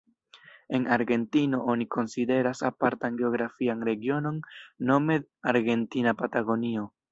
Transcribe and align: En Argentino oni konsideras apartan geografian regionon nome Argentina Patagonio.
En 0.67 0.87
Argentino 0.95 1.59
oni 1.73 1.85
konsideras 1.97 2.63
apartan 2.71 3.21
geografian 3.21 3.85
regionon 3.91 4.41
nome 4.93 5.21
Argentina 5.55 6.15
Patagonio. 6.25 6.93